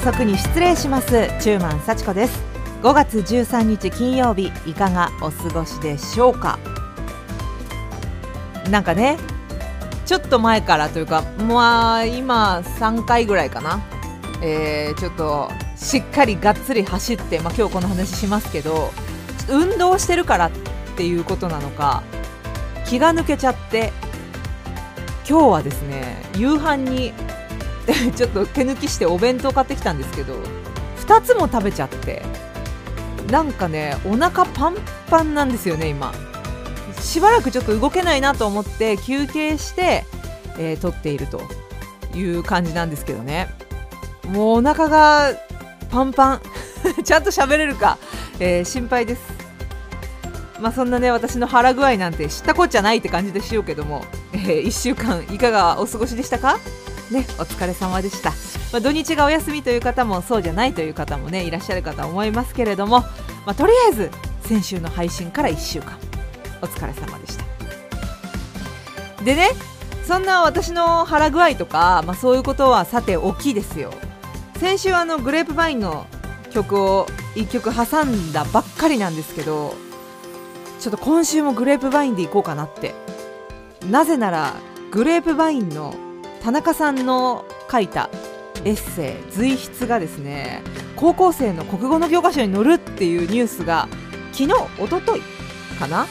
[0.00, 1.28] 遅くに失礼します。
[1.42, 2.42] 中満幸子です。
[2.82, 6.58] 5月13日金曜日いかがお過ごしでしょうか？
[8.70, 9.18] なんかね
[10.06, 13.82] ちょっと前からというかまあ今3回ぐらいかな、
[14.42, 18.92] えー、ちょっとしっかりがっつり走って、まあ、今日この話しますけど
[19.50, 20.50] 運動してるからっ
[20.96, 22.02] ていうことなのか
[22.86, 23.92] 気が抜けちゃって
[25.28, 27.12] 今日はですね夕飯に
[28.16, 30.34] ちょっと手抜きしてお弁当買ってきたんですけど
[31.06, 32.22] 2つも食べちゃって
[33.30, 34.76] なんかねお腹パン
[35.08, 36.12] パンなんですよね今。
[37.00, 40.04] しばらくちょっと動けないなと思って休憩して、
[40.58, 41.42] えー、撮っていると
[42.14, 43.48] いう感じなんですけどね。
[44.28, 45.32] もうお腹が
[45.90, 46.40] パンパン。
[47.04, 47.98] ちゃんと喋れるか、
[48.38, 49.22] えー、心配です。
[50.60, 56.58] まあそんなね私の腹具合なんて知ったこっちゃないって感じでしようけども、えー、1週間いかがお過ごしでしたか？
[57.10, 58.30] ねお疲れ様でした、
[58.72, 64.10] まあ、土日がお休みという方もそうじゃないという方もねいらっしゃるかと思いますけれども、まあ、とりあえず
[64.42, 65.98] 先週の配信から1週間。
[66.62, 67.44] お疲れ様でした。
[69.24, 69.50] でね
[70.06, 73.92] そんな私の腹具合とか、まあ、そういうことはさて大きいですよ。
[74.58, 76.06] 先週あのグレープバインの
[76.50, 79.74] 曲を1曲挟んだばっかりなんですけど
[80.80, 82.94] ちょっと今週もグレープバインでいこうかなって。
[83.88, 84.54] なぜなら
[84.90, 85.94] グレープバインの
[86.40, 88.08] 田中さんの書いた
[88.64, 90.62] エッセイ随筆がですね
[90.96, 93.88] 高校生の国語の教科書に載るっていうニュースが
[94.32, 95.22] 昨日おととい
[95.78, 96.06] かな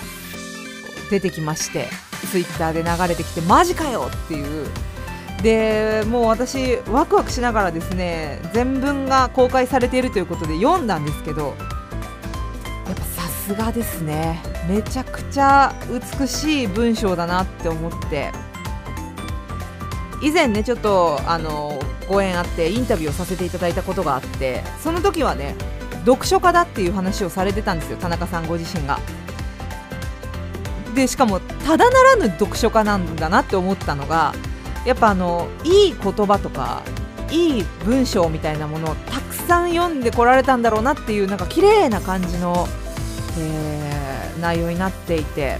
[1.09, 1.87] 出てきまして
[2.31, 4.67] ツイッターで流れてきてマジかよっていう。
[5.41, 11.55] でもう私ワクワクしながらですね全文が公開されているということで読んだんですけど
[12.85, 15.73] やっぱさすがですねめちゃくちゃ
[16.19, 18.48] 美しい文章だなって思って。
[20.21, 25.55] 以前ねちょっとあのご縁あってインタビューをさせていただいたことがあってその時はね
[26.05, 28.99] 読書家だっていう話をされてたんですよ田中さんご自身が。
[30.95, 34.33] でしかもただならぬ読書家なんだなって思ったのが
[34.85, 36.81] やっぱあのいい言葉とか
[37.31, 42.67] いい文章みたいなものをたくさん読んでこられたんだろうなっていうなんか綺麗な感じの、
[43.37, 45.59] えー、内容になっていて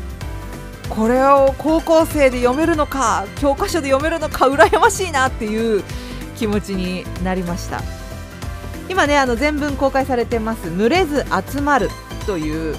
[0.89, 5.83] これを高校生で読めるのか教科書で読めるのか羨ましいなっていう
[6.35, 7.81] 気持ちになりました。
[8.89, 11.23] 今ねあの全文公開されてます「群れず
[11.53, 11.89] 集まる」
[12.25, 12.75] という、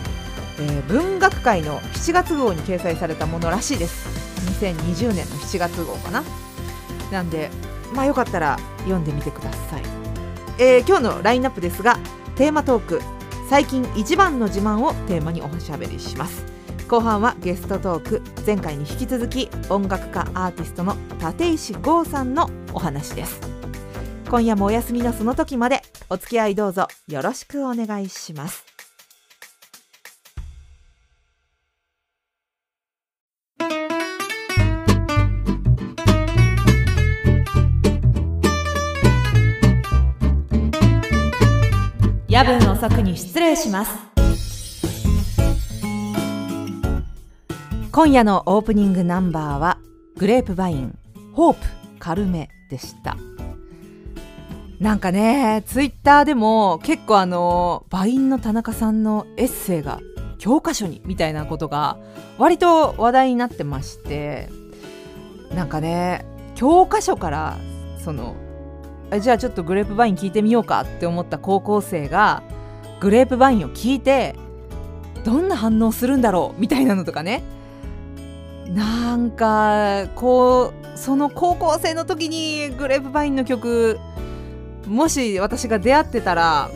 [0.59, 4.09] えー、文学界の7月号に掲載されたものらしいです。
[4.61, 6.25] 2020年の7月号かな。
[7.13, 7.51] なんで
[7.95, 9.83] まあよかったら読んでみてください、
[10.59, 11.99] えー、今日のラインナップですが
[12.37, 13.03] テーマトーク
[13.49, 16.60] 最近一番の自慢をテーマにおしゃべりします。
[16.91, 23.41] 後半はゲストトーク前回に引き続き音楽家アーティストの立石剛さんのお話です。
[24.29, 28.65] 今夜もお休みのその時までお付き合いどうぞよろしくお願いします。
[42.29, 44.10] 夜分遅くに失礼します。
[47.93, 49.79] 今夜のオープニングナンバーは
[50.17, 50.97] グレープバイン
[51.33, 51.61] ホープ
[51.99, 53.17] 軽めでした。
[54.79, 60.01] なんかねツイッターでも結構あのバインの田中さんのエッセイが
[60.39, 61.99] 教科書にみたいなことが
[62.39, 64.49] 割と話題になってまして
[65.53, 66.25] なんかね
[66.55, 67.59] 教科書から
[68.03, 68.37] その
[69.21, 72.43] じゃあちょっとグレープバイン聞いてみようかって思った高校生が
[73.01, 74.37] グレープバインを聞いて
[75.25, 77.43] どんな反応するんだろうみたいなのとかね
[78.75, 83.99] なんかこうその高校生の時にグレープバインの曲
[84.87, 86.71] もし私が出会ってたら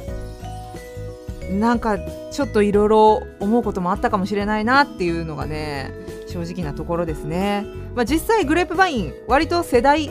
[1.51, 1.99] なんか
[2.33, 5.93] ちょっといろいろ思うこともあったかもしれないなっていうのがね
[6.27, 7.65] 正直なところですね、
[7.95, 10.11] まあ、実際グレープバイン割と世代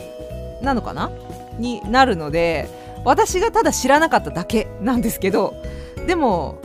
[0.61, 1.11] なのかな？
[1.59, 2.69] になるので
[3.03, 5.53] 私がただ知らなかっただけなんですけど
[6.07, 6.61] でも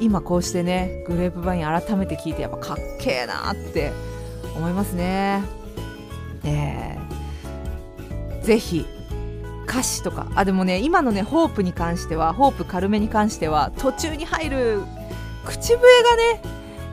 [0.00, 3.92] 今こうしてねグレープバイン改めて聞いてやっぱかっけえなって
[4.56, 5.42] 思いますね。
[6.44, 8.86] えー、ぜひ
[9.66, 14.82] 歌詞とかあでもね今のねホープに関してはホープ軽めに関しては途中に入る
[15.44, 16.42] 口笛がね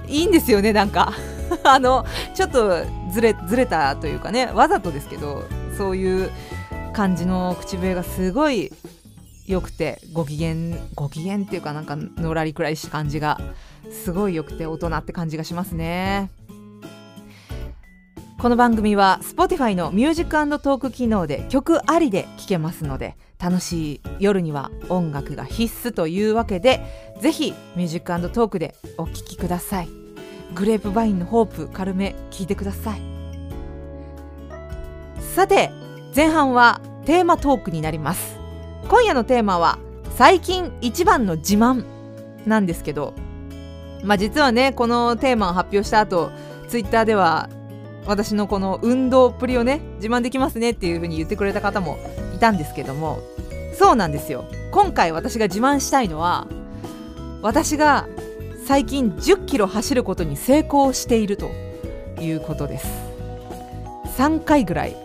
[0.08, 1.14] いいんですよねなんか
[1.64, 2.06] あの
[2.36, 5.44] ちょっとずれずれたというかねわざとですけど
[5.78, 6.32] そういう
[6.94, 8.72] 感じの口笛がすごい
[9.48, 13.40] 良くてご機嫌ご機嫌っていうかなんかのらりくらりした感じが
[13.92, 16.30] すごい良くて大人って感じがしますね。
[18.40, 29.90] この番組は Spotify のミュージックトーク機能で曲ありで聴けますので楽しい夜には音楽が必須というわけでぜひミュージックトークでお聴きください。
[30.54, 33.02] グレープバインのホープ軽め聞いてください。
[35.20, 35.72] さて
[36.16, 38.38] 前半はテーマトークになります。
[38.88, 39.80] 今夜のテーマは
[40.16, 41.86] 最近一番の自慢
[42.46, 43.16] なんですけど。
[44.04, 46.30] まあ実はねこのテーマを発表した後
[46.68, 47.50] ツイッターでは
[48.08, 51.98] 私のこの運動っぷりをね自慢できますねっていう風に言ってくれた方も
[52.36, 53.20] いたんですけども
[53.78, 54.46] そうなんですよ。
[54.72, 56.48] 今回私が自慢したいのは
[57.42, 58.08] 私が
[58.66, 61.52] 最近10キロ走ることに成功していると
[62.20, 62.88] いうことです。
[64.18, 64.96] 3回ぐらい、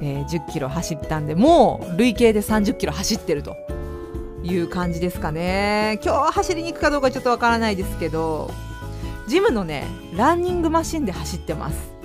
[0.00, 3.56] えー、10キロ走ったんでもう累計で30キロ走ってると
[4.42, 6.00] いう感じですかね。
[6.02, 8.50] 今日走りに行くかどうかちょっとわからないですけど
[9.28, 9.86] ジムのね
[10.16, 11.97] ランニングマシンで走ってます。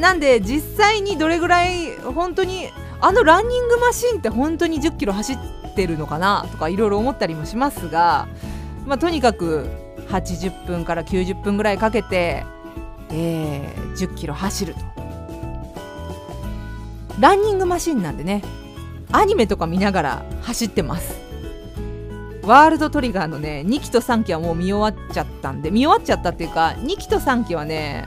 [0.00, 2.68] なんで実際にどれぐらい本当に
[3.00, 5.38] あのランニングマシンって本当に10キロ走っ
[5.74, 8.26] てるのかなとかいろいろ思ったりもしますが、
[8.86, 9.66] まあ、とにかく
[10.08, 12.44] 80分から90分ぐらいかけて、
[13.10, 14.80] えー、10キロ走ると。
[17.20, 18.42] ランニングマシンなんでね
[19.10, 21.26] アニメとか見ながら走ってます。
[22.42, 28.06] ワールドトリガーのね2期と3期はもう見終わっちゃったんで見終わっちゃったっていうか2期と3期はね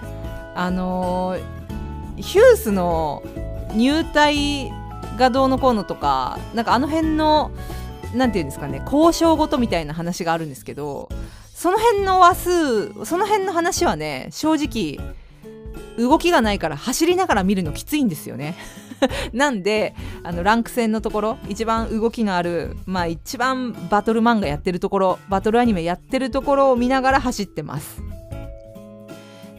[0.55, 1.58] あのー、
[2.19, 3.23] ヒュースの
[3.73, 4.71] 入隊
[5.17, 7.51] がどうのこうのとかなんかあの辺の
[8.13, 11.09] 何て言うんですかね交渉ごとみたいな話があるんですけど
[11.53, 14.97] その辺の話数その辺の話はね正直
[15.97, 18.55] 動きがないから走りながら見るのきついんですよね。
[19.33, 28.08] なんであのランク戦のところ一番動きのあるまあ一番バトル漫画やってるところバトルアニメやってるところを見ながら走ってます。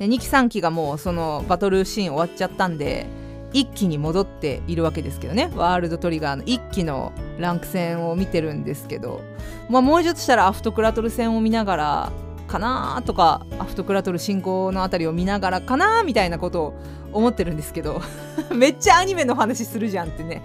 [0.01, 3.07] で2期3期がもうそのバトルシーン終わっちゃったんで
[3.53, 5.51] 一気に戻っているわけですけどね。
[5.55, 9.21] ワールドトリガーの一期のランク戦を見てるんですけど、
[9.69, 12.13] まあ、もうちょっとしたらアフトクラトル戦を見ながら
[12.49, 16.75] かなとかアフトクラトル進行のあたりを見ながらかなみたいなことを
[17.13, 18.01] 思ってるんですけど。
[18.55, 20.43] めっちゃアニメの話するじゃんってね、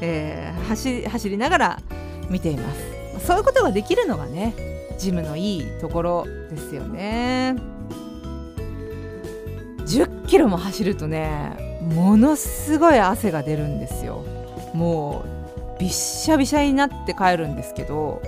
[0.00, 1.80] えー、走走りながら
[2.28, 2.74] 見ていま
[3.20, 3.26] す。
[3.26, 4.54] そういうことができるのがね
[4.98, 7.75] ジムのいいところですよね。
[9.86, 14.24] 10キロも走るとねものすごい汗が出るんですよ
[14.74, 15.24] も
[15.76, 18.22] うびっしゃびしゃになって帰るんですけど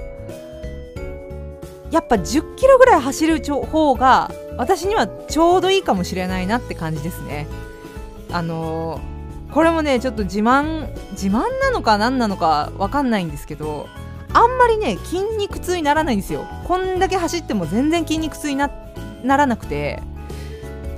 [1.91, 7.47] やっぱ10キロぐらい走る方が私にはちょうどいいかもしれないなって感じですね。
[8.31, 13.89] あのー、これもねちょっと自慢自慢なのか何なのか分かんないんですけど
[14.35, 16.45] あんまりね筋肉痛にならないんですよ。
[16.65, 18.69] こんだけ走っても全然筋肉痛にな
[19.25, 20.03] らなくて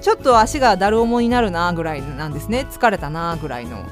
[0.00, 2.66] ちょっと足がだる重になるなぐらいなんですね。
[2.70, 3.84] 疲れたなぐらいの。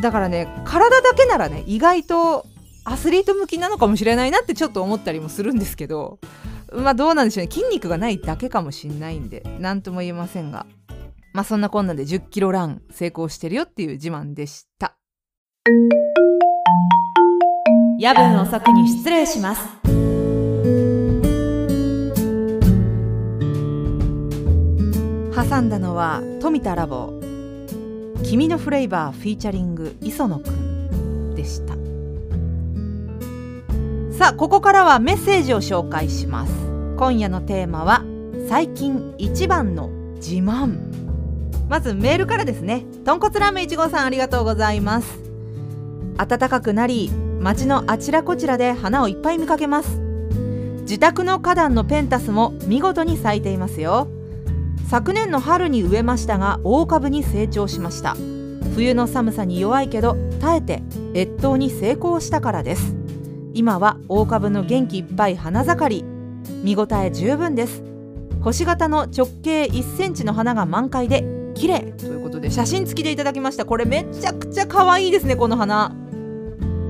[0.00, 2.46] だからね体だけならね意外と
[2.84, 6.18] アスリート向きなのかもしれないなってちょっと思ったりもするんですけど
[6.72, 7.50] まあどうなんでしょうね。
[7.50, 10.66] 筋肉がないだけかもしんないんで何とも言えませんが。
[11.32, 14.96] まあそんなこんなで10キロラン成功してるよっていう自慢でした。
[17.98, 19.81] 夜分遅くに失礼します。
[25.52, 27.12] 挟んだのは富田ラボ
[28.24, 31.74] 「君のフレーバー」フィーチャリング磯野くんでした。
[34.16, 36.54] さあここからはメッセージを紹介します。
[36.96, 38.02] 今夜のテーマは
[38.48, 40.78] 最近一番の自慢。
[41.68, 42.86] まずメールからですね。
[43.04, 45.20] 豚骨ラーメン1号さんありがとうございます。
[46.16, 50.00] 暖かくなり街のあちらこちらで花をいっぱい見かけます。
[50.84, 54.08] 自宅の花壇のペンタスも見事に咲いていますよ。
[54.92, 58.14] 昨年の春に植えましたが大株に成長しました。
[58.74, 60.82] 冬の寒さに弱いけど耐えて
[61.14, 62.94] 越冬に成功したからです。
[63.54, 66.04] 今は大株の元気いっぱい花盛り。
[66.62, 67.82] 見応え十分です。
[68.42, 71.94] 星型の直径1センチの花が満開で綺麗。
[71.96, 73.64] ということで写真付きでいただきました。
[73.64, 75.96] これめちゃくちゃ可愛いですねこの花。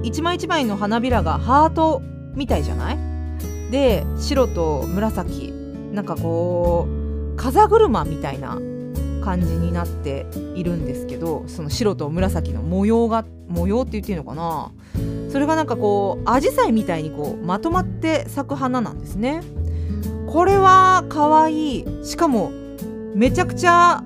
[0.02, 2.02] 一枚一枚の花びらがハート
[2.34, 2.98] みたいじゃない？
[3.70, 5.52] で白と紫。
[5.92, 7.01] なんかこう
[7.36, 8.58] 風車みたいな
[9.22, 14.72] 感じになっているんですけどその白と紫の模様が模様って言っていいのかな？
[15.30, 19.42] それがなんかこうアジサイみたいにこうまとまって咲く花なんですね。
[20.26, 21.86] これは可愛い。
[22.04, 22.50] しかも
[23.14, 24.02] めちゃくちゃ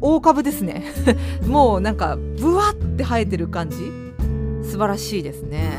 [0.00, 0.84] 大株ですね。
[1.46, 3.76] もうなんかブワって生えてる感じ。
[4.62, 5.70] 素晴らしいですね。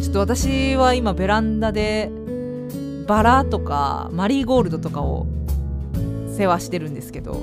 [0.00, 2.10] ちょっと私は今ベランダで
[3.06, 5.26] バラとかマリーゴールドとかを
[6.36, 7.42] 世話してるんですけど。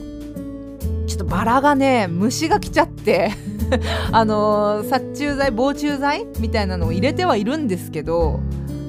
[1.06, 3.32] ちょっとバラがね虫が来ちゃって。
[4.12, 8.40] あのー、殺虫剤防虫剤みたいなのを入れてはいるんですけど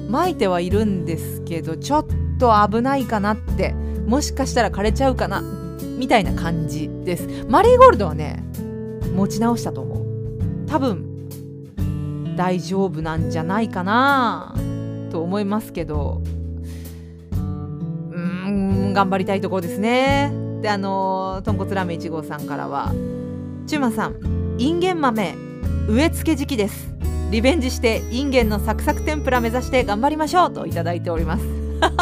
[0.09, 2.05] 撒いてはいるんですけどちょっ
[2.37, 3.73] と危ないかなって。
[4.07, 5.41] もしかしたら枯れちゃうかな
[5.97, 7.27] みたいな感じです。
[7.49, 8.43] マリーゴールドはね
[9.15, 10.05] 持ち直したと思う。
[10.67, 11.27] 多分
[12.35, 14.55] 大丈夫なんじゃないかな
[15.09, 16.21] と思いますけど。
[18.95, 20.31] 頑張りたいところですね。
[20.61, 22.93] であの豚骨ラーメン1号さんからは
[23.67, 25.35] 「チューマさんインゲン豆
[25.87, 26.95] 植え付け時期です。
[27.29, 31.45] リベンジしてインゲンのサクサク天ぷら目指して頑張りましょう」と頂いております。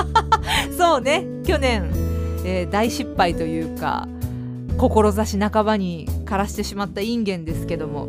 [0.78, 1.26] そうね。
[1.44, 1.90] 去年、
[2.46, 4.08] えー、大失敗というか
[4.78, 8.08] 志半ばに枯らしてしまったインゲンですけども。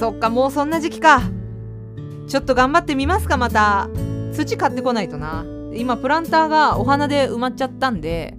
[0.00, 1.22] そっかもうそんな時期か。
[2.26, 3.88] ちょっと頑張ってみますかまた。
[4.32, 5.44] 土買ってこないとな。
[5.76, 8.36] 今プランターがお花で埋まっちゃったんで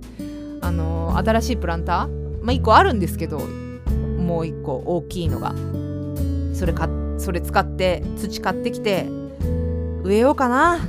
[0.61, 5.53] あのー、新しいプランターまあ1個あるんですけどもう1個大きいのが。
[6.57, 6.89] それか
[7.19, 9.05] それ使って土買ってきて
[10.03, 10.79] 植えようかな。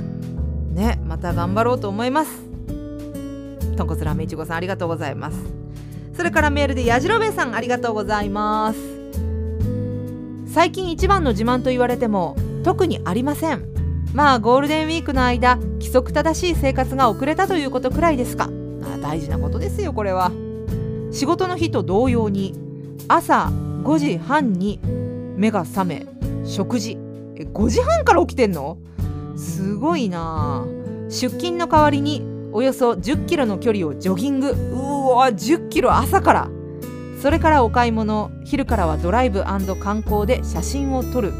[0.71, 2.41] ねまた頑張ろうと思います。
[3.77, 5.37] とんこつラーメンいちごさんありがとうございます。
[6.13, 8.79] それからメールでやじろべえさんありがとうございます。
[10.51, 13.78] 最近一番の自慢と言われても特にありません。
[14.13, 18.49] まあゴールデンウィークの間規則正しい生活が遅れたということくらいですか。
[18.83, 20.31] あ大事なことですよこれは。
[21.11, 22.55] 仕事の日と同様に
[23.07, 23.51] 朝
[23.83, 24.79] 5時半に
[25.37, 26.05] 目が覚め
[26.43, 26.97] 食事。
[27.35, 28.77] え5時半から起きてんの？
[29.37, 30.65] すごいな。
[31.09, 34.49] 出勤の代わりにおよそ1 0キロの距離をジョギング。
[34.49, 36.49] うわ1 0キロ朝から。
[37.21, 41.33] それからお買い物昼からはドライブ観光で写真を撮る。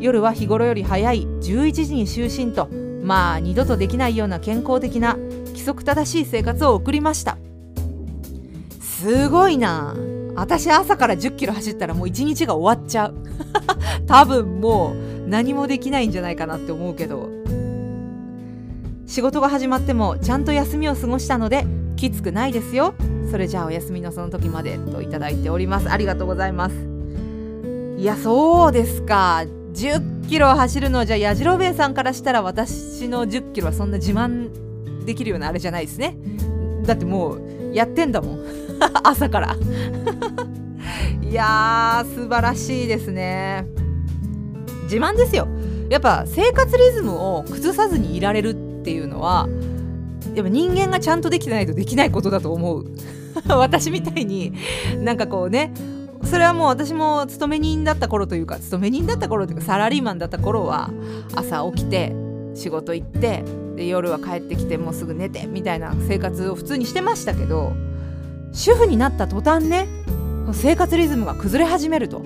[0.00, 2.68] 夜は日頃より早い11時に就寝と
[3.02, 5.16] まあ二度とできないような健康的な
[5.46, 7.38] 規則正しい生活を送りました。
[8.80, 9.94] すごいな。
[10.36, 13.14] 私朝から1 0キロ走ったらもう一日が終わっちゃう。
[14.06, 17.28] 多分もう何もできないんじゃないかなって思うけど。
[19.06, 21.66] 仕事が始まってもちゃんと休みを過ごしたので
[21.96, 22.94] きつくないですよ。
[23.30, 25.90] それじゃあお休みのその時までといただいております。
[25.90, 26.76] ありがとうございます。
[27.98, 29.44] いやそうですか。
[29.74, 36.16] 10キロ走るのじゃやじろべえさんからしたら私の10キロはそんな自慢できるようなあれじゃないですね。
[36.84, 38.44] だってもうやってんだもん。
[39.04, 39.56] 朝から。
[41.22, 43.66] いやー素晴らしいですね。
[44.84, 45.46] 自慢ですよ。
[45.88, 49.48] やっぱ生活リズムを崩さずにいられるっていうのは
[50.34, 52.86] やっぱ人間がちゃんとできてないとできないことだと思う。
[53.48, 54.52] 私みたいに
[54.98, 55.72] なんかこうね
[56.24, 60.90] それはもう私も勤め人だった頃というか勤め人だった頃というかサラリーマンだった頃は
[61.34, 62.14] 朝起きて
[62.54, 63.42] 仕事行って
[63.76, 67.72] で夜は帰ってきてもうすぐ寝てみたいな生活を普通にしてましたけど
[68.52, 69.86] 主婦になった途端ね
[70.52, 72.22] 生活リズムが崩れ始めると。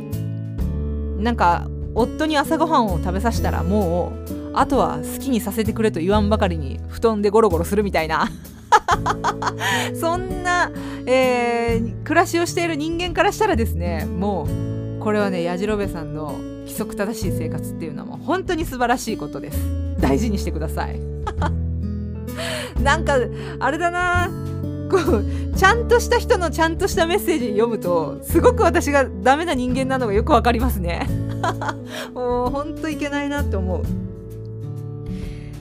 [1.18, 8.28] なんか夫に朝ごはんを食べさせたらもうあとは好きにさせてくれと言わんばかりに布団でゴロゴロするみたいな。
[9.94, 10.70] そんな、
[11.06, 14.46] えー、暮らしをしている人間からしたらですねも
[14.98, 19.58] うこれはねやじろべさんの規則正しい生活っていうのはもう本当に素晴らしいことです。
[20.00, 21.00] 大事にしてください。
[22.82, 23.18] なんか
[23.60, 24.30] あれだな。
[24.90, 31.06] こうちゃんとした人のちゃんとしたメッセージ読むとすごく私がダメな人間なのがよくわかりますね。
[32.14, 33.82] もうほんといけないなって思う。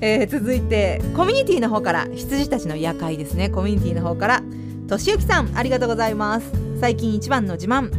[0.06, 3.50] えー、続いてコミュニティの方から羊たちの夜会ですね。
[3.50, 4.44] コミュニティの方から
[4.90, 6.52] としゆきさんありがとうございます。
[6.78, 7.90] 最近一番の自慢。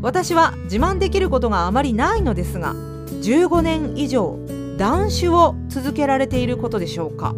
[0.00, 4.38] 私は自慢できることがあまりないのですが15年以上
[4.78, 7.34] 断酒を続けられていることでしょうか。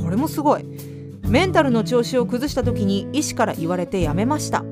[0.00, 0.64] これもすごい。
[1.28, 4.64] メンタルの調子を崩した時に医師から言われてやめました。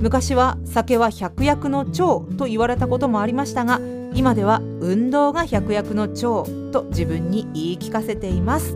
[0.00, 3.80] 昔は酒は百薬の長と言われたこともありましたが
[4.16, 8.74] 今では運動が百薬の長と自分に言い聞かせています。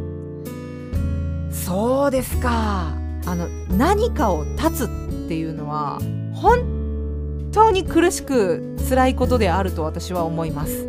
[1.50, 2.92] そうですか。
[3.24, 4.88] あの何かを断つっ
[5.28, 5.98] ていうのは
[6.34, 10.86] 本当に苦しく辛いことであると私は思います。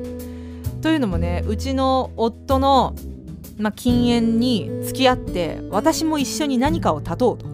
[0.82, 2.94] というのもねうちの夫の、
[3.58, 7.46] まあ、禁煙に付き合って私も一緒に何かを断とうと。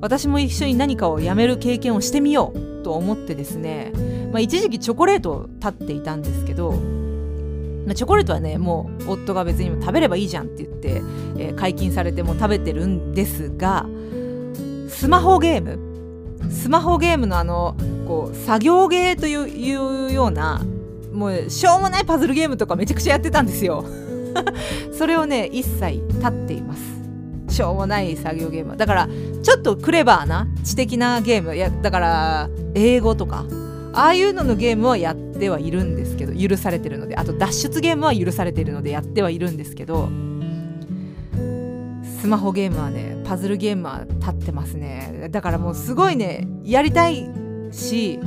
[0.00, 3.92] 私も一緒に何かをやめる経験をしてみようと思ってですね
[4.36, 10.88] まあ、一時期チョコレートを立っていたんですけど、まあ、チョコレートはねもう夫が別に食べればいいじゃんって言って、
[11.38, 13.86] えー、解禁されても食べてるんですが
[14.90, 20.60] スマホゲームスマホゲームのあのこう作業ゲーというような
[21.14, 23.86] もうしょうもないパズルゲームとかめちゃくちゃやってたんですよ。
[24.92, 27.56] それをね一切立っています。
[27.56, 28.76] しょうもない作業ゲーム。
[28.76, 29.08] だから
[29.42, 31.56] ちょっとクレバーな知的なゲーム。
[31.56, 33.46] いやだから英語とか
[33.96, 40.10] ああいうののゲームはやってはいるんですけど許されてるのであと脱出ゲームは許されてるのでやってはいるんですけど
[42.20, 45.28] スマホゲームはねパズルゲームは立ってますね。
[45.30, 47.28] だからもうすごいねやりたい
[47.72, 48.20] し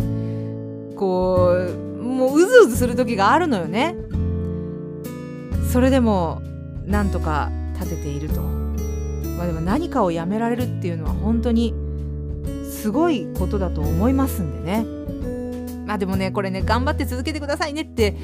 [0.96, 3.96] こうもううずうずする時があるのよね。
[5.72, 6.42] それでも
[6.86, 8.42] なんとか立てていると。
[8.42, 11.74] まあでも何かをやめられるっていうのは本当に
[12.70, 14.86] すごいことだと思いますんでね。
[15.90, 18.16] まあでもねこれね頑張って続けてくださいねって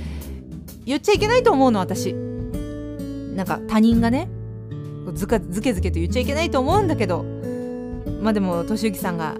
[0.86, 2.14] 言っちゃいけないと思うの私。
[2.14, 4.30] なんか他人がね
[5.16, 7.26] ずかずけずけと言っちゃいけないと思うんだけど。
[8.22, 9.36] まあでも敏之さんが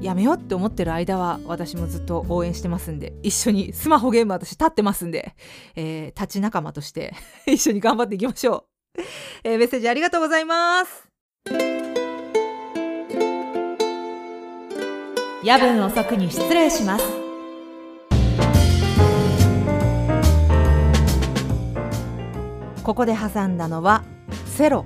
[0.00, 3.14] やめようって思ってる間は私もずっと応援してますんで。
[3.24, 5.34] 一緒にスマホゲーム私立ってますんで、
[5.74, 7.14] えー、立ち仲間として
[7.46, 9.02] 一緒に頑張っていきましょう、
[9.42, 11.08] えー、メッセージありがとうございます。
[15.42, 17.25] 夜分遅くに失礼します。
[22.86, 24.04] ここで挟んだのは
[24.46, 24.84] セロ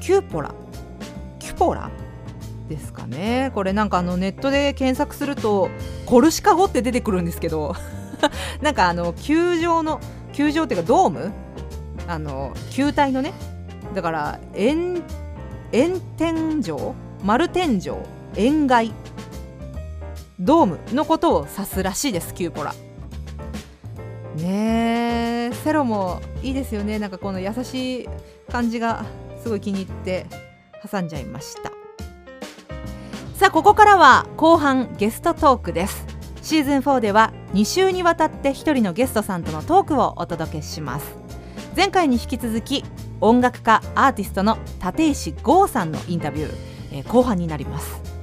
[0.00, 0.54] キューポラ。
[1.38, 1.90] キュポラ？
[2.70, 3.50] ですかね。
[3.54, 5.68] これなんかあのネットで検索すると
[6.06, 7.74] コルシカ語って出てくるんですけど
[8.62, 10.00] なんかあの球状の
[10.32, 11.32] 球状っていうかドーム？
[12.08, 13.34] あの球体のね。
[13.94, 15.02] だから円
[15.72, 16.94] 円天井？
[17.22, 17.90] 丸天井？
[18.36, 18.90] 円蓋
[20.40, 22.74] ドームのことを指すらしいですキューポラ。
[24.36, 26.98] ねえセロもいいですよね。
[26.98, 28.08] なんかこの優しい
[28.50, 29.04] 感じが
[29.42, 30.26] すごい気に入って
[30.90, 31.72] 挟んじゃいました。
[33.36, 36.06] さあここからは後半ゲストトークです。
[36.42, 41.16] シーズン4では2週にわたって1人のゲストさんとのトークをお届けします。
[41.76, 42.84] 前回に引き続き
[43.20, 46.50] 音楽家アーティストの立石剛さんのインタビュー、
[46.92, 48.13] えー、後半になります。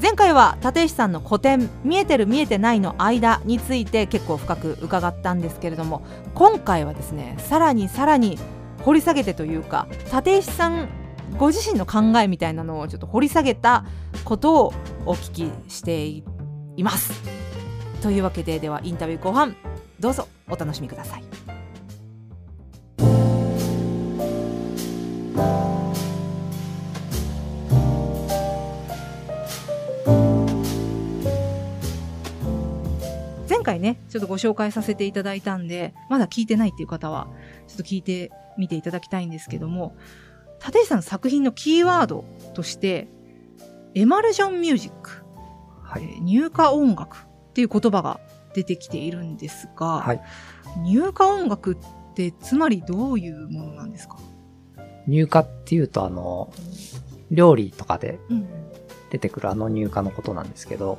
[0.00, 6.02] 前回は立石さんの古典「見えてる見えてない」の間について結構深く伺ったんですけれども
[6.34, 8.38] 今回はですねさらにさらに
[8.82, 10.88] 掘り下げてというか立石さん
[11.38, 13.84] ご自身の考えみたいなのをちょっと掘り下げた
[14.24, 14.72] ことを
[15.06, 16.24] お聞きしてい
[16.82, 17.12] ます。
[18.02, 19.56] というわけでではインタビュー後半
[19.98, 21.35] どうぞお楽しみください。
[33.76, 37.28] 回ね、ちょっとご紹介させていただいたんで、まだ聞いてないっていう方は、
[37.68, 39.96] ちょっと聞いてみていただきたいんですけども、
[40.64, 43.08] 立石さんの作品のキーワードとして、
[43.94, 45.24] エマルジョンミュージック、
[45.82, 48.20] はい、入荷音楽っていう言葉が
[48.54, 50.20] 出てきているんですが、はい、
[50.82, 51.76] 入荷音楽っ
[52.14, 54.18] てつまりどういうものなんですか？
[55.06, 56.52] 入荷っていうとあの、
[57.30, 58.18] 料理とかで
[59.10, 60.98] 出てくるあの入荷のことなんですけど、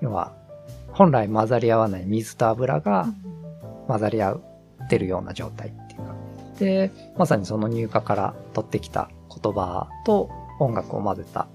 [0.00, 0.32] 要は
[0.92, 3.06] 本来混ざり合わない水と油が
[3.88, 6.14] 混ざり合ってるような状態っていうか。
[6.58, 11.48] で、まさにその入荷から取ってきた言葉と音楽を混ぜた。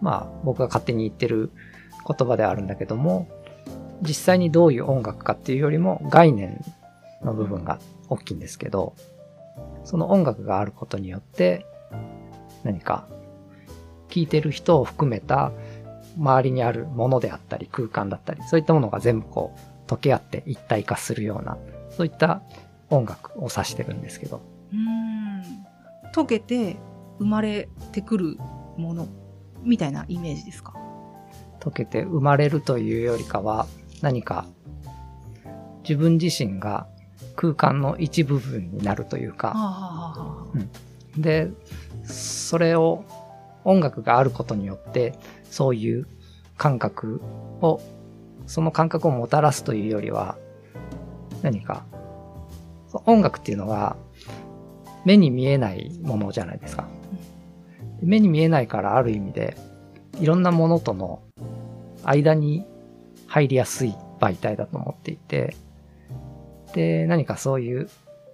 [0.00, 1.50] まあ僕が勝手に言ってる
[2.06, 3.28] 言葉ではあるんだけども、
[4.02, 6.62] 実際にどういう音楽かっていうよりも概念
[7.22, 8.94] の部分が大きいんですけど、
[9.84, 11.64] その音楽があることによって
[12.64, 13.06] 何か
[14.08, 15.52] 聴いてる人を含めた
[16.16, 21.58] 周りにあるものであったり空間だったり、そういったものが全部こう溶け合って一体化するような、
[21.90, 22.42] そういった
[22.90, 24.40] 音楽を指してるんですけど。
[24.72, 25.42] うん。
[26.12, 26.76] 溶けて
[27.18, 28.36] 生まれてくる
[28.76, 29.08] もの
[29.62, 30.74] みたいなイメージですか？
[31.60, 33.66] 溶けて生まれるというよりかは
[34.02, 34.46] 何か
[35.82, 36.86] 自分自身が
[37.36, 40.70] 空間の一部分になるというか、うん、
[41.20, 41.50] で
[42.04, 43.04] それを
[43.64, 45.18] 音楽があることによって
[45.54, 46.08] そういう
[46.56, 47.22] 感覚
[47.62, 47.80] を、
[48.46, 50.36] その感覚をもたらすというよりは、
[51.42, 51.86] 何か、
[53.06, 53.96] 音楽っていうのは
[55.04, 56.88] 目に見えないものじゃないですか。
[58.02, 59.56] 目に見えないからある意味で、
[60.18, 61.22] いろんなものとの
[62.02, 62.66] 間に
[63.28, 65.54] 入りやすい媒体だと思っていて、
[66.74, 67.88] で、何かそういう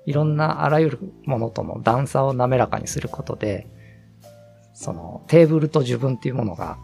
[0.07, 3.67] いろんなあらゆるものとの段差を滑らかにすることで、
[4.73, 6.79] そのテーブルと自分っていうものが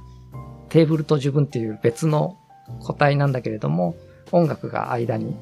[0.69, 2.39] テーブルと自分っていう別の
[2.81, 3.95] 個体なんだけれども、
[4.33, 5.37] 音楽が間に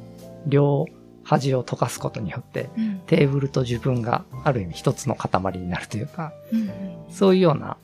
[0.46, 0.86] 両
[1.24, 6.70] 端を溶かすことによって、うん、テーブルと自分がある意味一つの塊になるというか、うん、
[7.10, 7.76] そういうような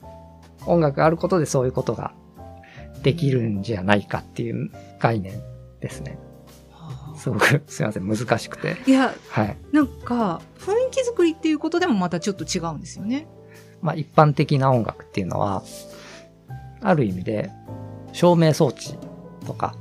[0.65, 2.13] 音楽があることでそういうことが
[3.01, 5.41] できるんじゃないかっていう概念
[5.79, 6.19] ですね。
[7.17, 8.77] すごくすいません難しくて。
[8.87, 13.27] いや、はい、なんか雰囲気作りっていうことでもまたちょっと違うんですよね。
[13.81, 15.63] まあ一般的な音楽っていうのは、
[16.81, 17.51] ある意味で
[18.13, 18.97] 照明装置
[19.45, 19.75] とか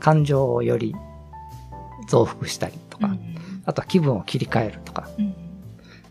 [0.00, 0.94] 感情をより
[2.08, 5.34] 増幅したりとか、うん、あとは気分を切り替えるとか、うん、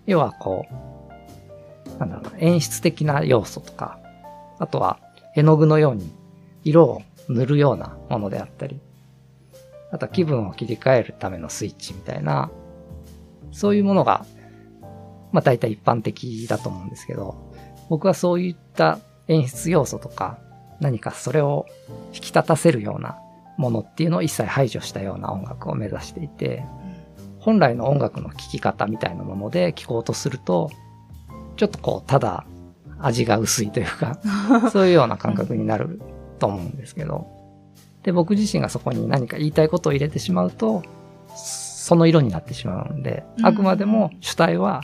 [0.06, 0.66] 要はこ
[1.96, 4.00] う、なんだろうな、演出的な要素とか、
[4.60, 5.00] あとは
[5.36, 6.12] 絵の具のように
[6.64, 8.80] 色を塗るようなものであったり、
[9.92, 12.50] あとは気分を切り替えるためのスイッチみたいな、
[13.52, 14.26] そういうものが、
[15.32, 17.54] まあ大体一般的だと思うんですけど、
[17.90, 20.38] 僕はそういった演出要素とか、
[20.80, 21.66] 何かそれを
[22.14, 23.18] 引き立たせるような
[23.58, 26.66] ものっていうのを一切排除したような音楽を目指していて、
[27.40, 30.70] 本来の音楽の聴き方みたいなもので聴こうとすると、
[31.58, 32.46] ちょっとこう、ただ
[33.00, 34.20] 味が薄いというか、
[34.72, 36.02] そういうような感覚になる
[36.40, 37.28] と思うんですけど、
[38.04, 40.84] で、僕自身がそこに何か言いたいことを入れてしまうと、
[41.36, 44.82] その色になってしまうんで、あくまでも主体は、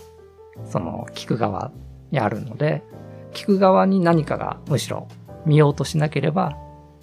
[0.65, 1.71] その、聞く側
[2.11, 2.83] にあるので、
[3.33, 5.07] 聞く側に何かがむしろ
[5.45, 6.57] 見ようとしなければ、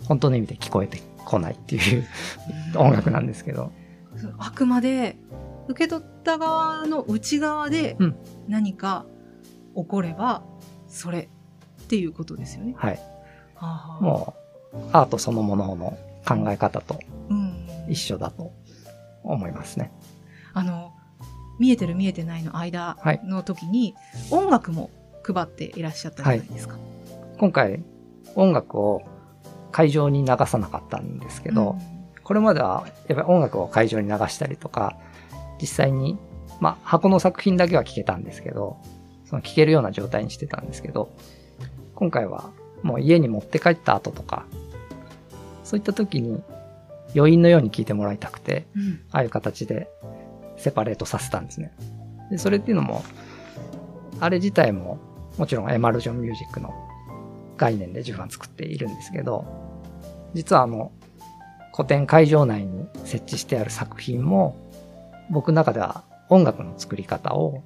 [0.04, 2.06] 本当の意味で聞こえてこないっていう
[2.76, 3.72] 音楽なんですけど。
[4.38, 5.16] あくまで、
[5.68, 7.96] 受け取った側の内側で
[8.46, 9.04] 何か
[9.74, 10.42] 起これば、
[10.88, 11.28] それ
[11.82, 12.74] っていうことですよね。
[12.76, 13.00] はい。
[13.54, 14.34] はあ、も
[14.72, 16.98] う、アートそのものの考え方と
[17.88, 18.52] 一緒だと
[19.22, 19.92] 思いますね。
[20.54, 20.92] あの、
[21.58, 23.94] 見えてる見えてないの間の時に、
[24.30, 24.90] 音楽も
[25.32, 26.74] 配っていらっしゃったじゃないですか。
[26.74, 26.82] はい、
[27.38, 27.82] 今回、
[28.34, 29.02] 音楽を
[29.72, 31.74] 会場に流さなかったんですけど、う
[32.20, 34.96] ん、これまではやっぱり音楽を会場に流したりとか、
[35.60, 36.18] 実際に、
[36.60, 38.78] まあ、箱の作品だけは聴けたんですけど、
[39.24, 41.10] その聴けるような状態にしてたんですけど、
[41.94, 42.50] 今回は
[42.82, 44.46] もう家に持って帰った後とか、
[45.64, 46.42] そういった時に
[47.16, 49.88] 余韻のように聴いてもらいたくて、うん、ああいう形で
[50.56, 51.72] セパレートさせたんですね。
[52.30, 53.02] で、それっていうのも、
[54.20, 54.98] あれ自体も
[55.38, 56.72] もちろんエマルジョンミュージックの
[57.56, 59.44] 概念で自分は作っているんですけど、
[60.34, 60.92] 実はあの、
[61.74, 64.56] 古典会場内に設置してある作品も、
[65.30, 67.62] 僕の中では音楽の作り方を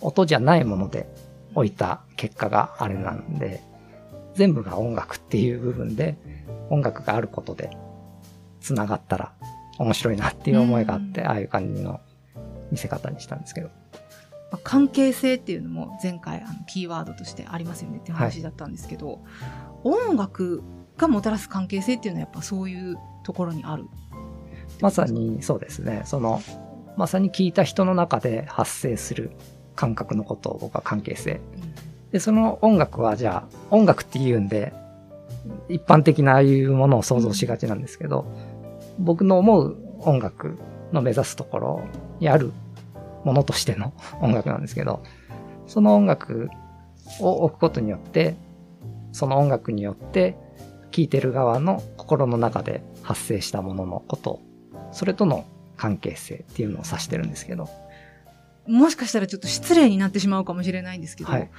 [0.00, 1.08] 音じゃないもので
[1.54, 3.60] 置いた結果があれなんで、
[4.34, 6.16] 全部が音楽っていう部分で、
[6.70, 7.70] 音楽があることで
[8.60, 9.32] 繋がったら
[9.78, 12.00] 面白いなっていう思いがあって、ああいう感じの
[12.70, 13.79] 見せ方にしたんですけど。
[14.58, 19.18] 関係性っていうのも前回あのキーワードとしてありますよねって話だったんですけど、はい、
[19.84, 20.62] 音楽
[20.96, 23.86] がもたらす関係性っていうのはやっぱそういうところにある？
[24.80, 26.02] まさにそうですね。
[26.04, 26.42] その
[26.96, 29.30] まさに聞いた人の中で発生する
[29.76, 34.74] 感覚のことを僕は関係性、うん、でその音楽はじゃあ音楽っていうんで
[35.68, 38.26] 一般的なああいうものを想像しがちなんですけど、
[38.98, 40.58] うん、僕の思う音楽
[40.92, 41.82] の目指すところ
[42.18, 42.52] にある
[43.24, 45.02] ものとしての 音楽なんですけど、
[45.66, 46.50] その音楽
[47.20, 48.36] を置くことによって、
[49.12, 50.36] その音楽によって、
[50.90, 54.40] 聴いてる側の心の中で発生したもののこと、
[54.92, 55.44] それとの
[55.76, 57.68] 関係性っていうのを指してるんですけど。
[58.66, 61.50] もしかしたらちょっと失礼になってしまうかもしれないんですけど、はい、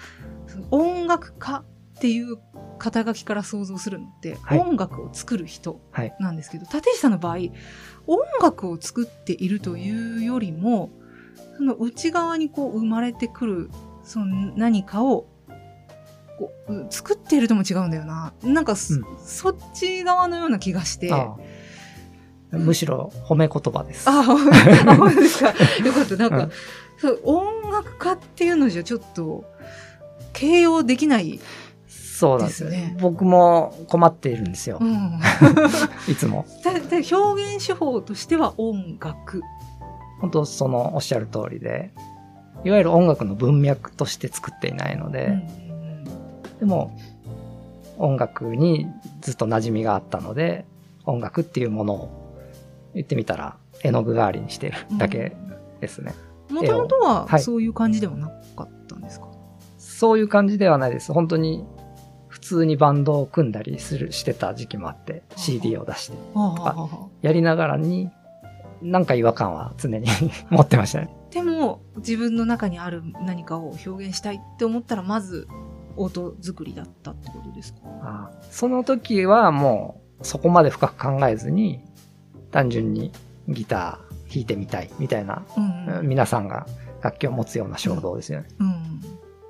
[0.69, 1.63] 音楽家
[1.97, 2.37] っていう
[2.77, 5.81] 肩書きから想像するのって、音楽を作る人
[6.19, 7.37] なんですけど、はい、立石さんの場合、
[8.07, 10.89] 音楽を作っているというよりも、
[11.61, 13.69] その内側にこう生まれてくる、
[14.03, 15.27] その何かを、
[16.39, 18.33] こう作っているとも違うんだよな。
[18.41, 18.77] なんか、うん、
[19.23, 21.13] そっち側のような気がして。
[22.49, 24.09] むしろ褒め言葉です。
[24.09, 25.49] あ、あ本当ですか。
[25.85, 26.15] よかった。
[26.15, 26.49] なんか、
[27.03, 29.45] うん、音楽家っていうのじゃちょっと
[30.33, 31.39] 形容できない
[31.87, 32.97] そうなんですね。
[32.99, 34.79] 僕も困っているんですよ。
[34.81, 35.19] うん、
[36.11, 36.47] いつも。
[36.65, 39.43] 表現手法としては音楽
[40.21, 41.91] 本当そのおっしゃる通りで、
[42.63, 46.97] いわゆる音楽の文脈として作っていないので、うん、でも
[47.97, 48.87] 音楽に
[49.21, 50.65] ずっと馴染みがあったので、
[51.05, 52.37] 音楽っていうものを
[52.93, 55.35] 言ってみたら絵の具代わりにしてるだけ
[55.79, 56.13] ですね。
[56.49, 59.35] もともとはそういう感じではなかったんですか、はい、
[59.77, 61.11] そういう感じではないです。
[61.13, 61.65] 本当に
[62.27, 68.09] 普通にバンドを組んだりするしてた時期もあって CD を出してとかやりながらに
[68.81, 70.07] なんか違和感は常に
[70.49, 71.09] 持ってましたね。
[71.31, 75.47] でも、自分の中にある何かを表現したいって思ったら、まず、
[75.97, 77.79] 音作りだったってことですか？
[78.01, 81.83] あその時はもう、そこまで深く考えずに、
[82.51, 83.11] 単純に
[83.47, 86.65] ギター弾いてみたいみたいな、うんうん、皆さんが
[87.01, 88.47] 楽器を持つような衝動ですよね。
[88.59, 88.67] うん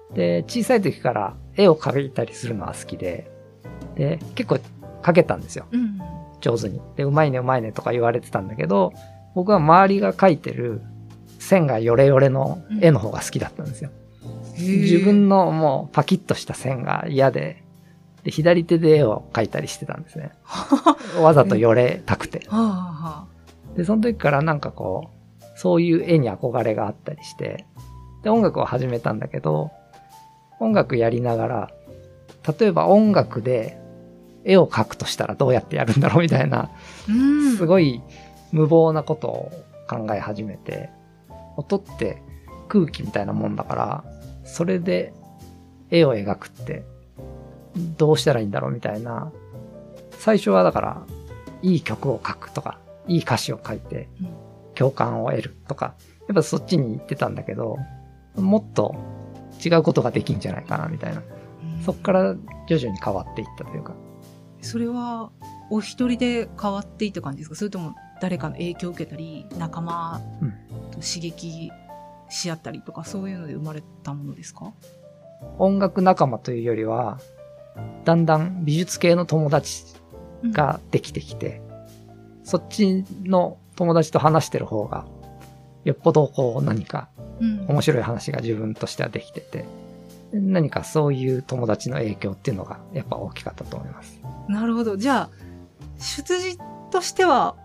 [0.09, 3.31] うん、で、小さい時から絵を描いたりするのは好きで、
[3.95, 4.59] で、結構
[5.01, 5.65] 描けたんですよ。
[5.71, 5.99] うん、
[6.41, 6.81] 上手に。
[6.95, 8.93] で、うまいねうまいねとか言われてたんだけど、
[9.35, 10.81] 僕は周りが描いてる
[11.39, 13.91] 線がヨレヨレの絵の方が好きだったんですよ。
[14.57, 17.63] 自分のもうパキッとした線が嫌で、
[18.23, 20.31] で、左手で絵を描いたりしてたんですね。
[21.19, 22.41] わざとよれたくて。
[23.75, 27.65] で、その時からなんかこう、そういう絵に憧れがあったりして、
[28.23, 29.71] で、音楽を始めたんだけど、
[30.59, 31.71] 音楽やりながら、
[32.59, 33.79] 例えば音楽で
[34.43, 36.69] 絵を描くとしたらどうやってやるんだろうみたいな、
[37.57, 38.01] すごい
[38.51, 39.51] 無謀なことを
[39.89, 40.89] 考え始めて、
[41.57, 42.21] 音って
[42.67, 44.03] 空気みたいなもんだから、
[44.43, 45.13] それで
[45.89, 46.83] 絵を描くって
[47.97, 49.31] どうしたらいいんだろうみたいな。
[50.11, 51.03] 最初はだから、
[51.61, 54.07] いい曲を書くとか、いい歌詞を書いて、
[54.75, 55.95] 共感を得るとか、
[56.27, 57.77] やっぱそっちに行ってたんだけど、
[58.35, 58.95] もっと
[59.63, 61.21] 違うことができんじゃないかなみたいな。
[61.85, 62.35] そっから
[62.67, 63.93] 徐々に変わっていったというか。
[64.61, 65.31] それは、
[65.69, 67.55] お一人で変わっていった感じですか？
[67.55, 70.21] それとも誰かの影響を受けたり、仲間
[70.91, 71.71] と刺激
[72.29, 74.71] し合ったりとか、そういうので生まれたものですか？
[75.57, 77.19] 音楽仲間というよりは、
[78.05, 79.85] だんだん美術系の友達
[80.51, 81.61] ができてきて、
[82.39, 85.05] うん、そっちの友達と話してる方が、
[85.83, 89.65] よっぽどこう何か面白い話が自分としてはできてて、
[90.31, 94.19] うん、何かそういう友達の影響っていうのがやっぱ大きかったと思います。
[94.47, 94.95] なるほど。
[94.95, 95.29] じゃあ、
[95.97, 96.59] 出自
[96.91, 97.55] としては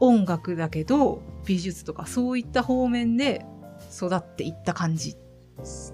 [0.00, 3.44] 音楽だけど、美術とかそういった方面で
[3.94, 5.16] 育っていった感じ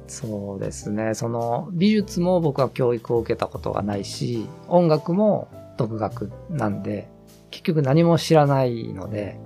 [0.07, 1.15] そうですね。
[1.15, 7.09] その美術も僕は教育を受けたことがないし、音楽も独学なんで、
[7.51, 9.39] 結局何も知らないので、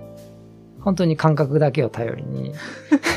[0.79, 2.53] 本当に感覚だけを頼りに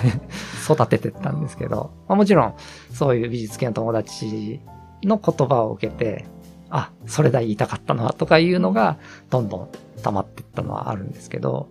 [0.64, 2.54] 育ててったんですけど、まあ、もちろん
[2.92, 4.60] そういう美術系の友達
[5.02, 6.24] の言葉を受けて、
[6.70, 8.96] あ、それだ言いたかったのはとかいうのが
[9.30, 11.68] どんどん溜まっていったのはあるんですけど、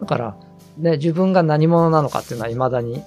[0.00, 0.36] だから、
[0.76, 3.02] ね、自分が何者なのかっていうのは未だに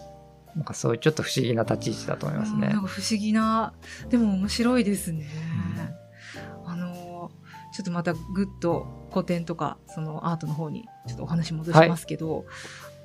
[0.55, 2.67] なんかそういうちょっと不思議な立ち位置だと思いますね。
[2.67, 3.73] なんか不思議な、
[4.09, 5.27] でも面白いですね。
[6.65, 7.31] うん、あの、
[7.73, 12.45] ちょっとまたぐっと古典とか、そのアートの方にちょっとお話戻しますけど、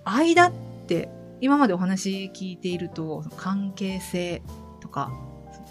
[0.05, 0.53] はい、間っ
[0.87, 1.09] て
[1.41, 4.43] 今までお話聞いていると、関係性
[4.81, 5.13] とか、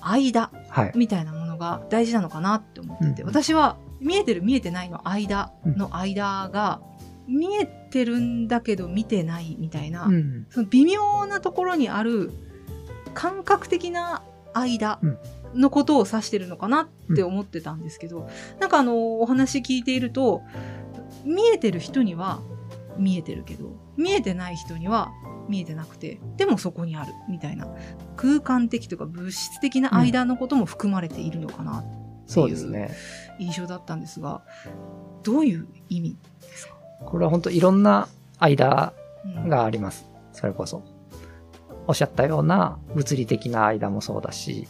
[0.01, 0.51] 間
[0.95, 6.81] みたいなものが大事なのかなって思ってて、はい、私は見えてる見えてないの間の間が、
[7.27, 12.31] 見えてるんだけど見てないみたいな、うん、その微妙なところにある
[13.13, 14.99] 感覚的な間
[15.53, 18.23] のことを指してるのかなって思ってたんですけど、う
[18.57, 20.43] ん、なんかあのお話聞いていると
[21.23, 22.41] 見えてる人には
[22.97, 25.11] 見えてるけど見えてない人には
[25.49, 27.67] 見えてなくてでもそこにあるみたいな
[28.15, 31.83] 空間的とか物質的な間のことも含まれているのかなっ
[32.33, 32.95] ていう
[33.39, 34.41] 印象だったんですが、
[35.23, 36.75] どういう意味ですか？
[37.05, 38.07] これは本当いろんな
[38.39, 38.93] 間
[39.47, 40.05] があります。
[40.13, 40.83] うん、それこそ。
[41.87, 44.67] おっしゃったような物理的な間もそうだし、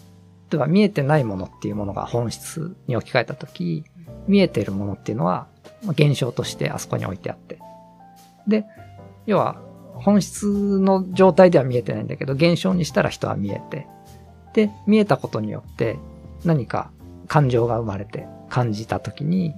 [0.51, 3.86] 例えば見えてないものっていうものが本質に置き換えたとき、
[4.28, 5.47] 見えてるものっていうのは
[5.88, 7.60] 現象としてあそこに置いてあって。
[8.47, 8.65] で、
[9.25, 9.62] 要は
[9.93, 13.88] 本質の状態では見えてないんだけど、現象にしたら人は見えて。
[14.54, 15.97] で、見えたことによって
[16.43, 16.91] 何か
[17.28, 19.54] 感情が生まれて感じたときに、